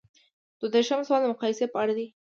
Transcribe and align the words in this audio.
دوه 0.59 0.69
دیرشم 0.73 1.01
سوال 1.07 1.21
د 1.23 1.27
مقایسې 1.33 1.65
په 1.69 1.77
اړه 1.81 1.93
دی. 1.99 2.07